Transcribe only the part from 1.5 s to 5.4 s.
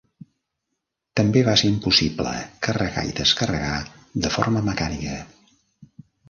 ser impossible carregar i descarregar de forma mecànica.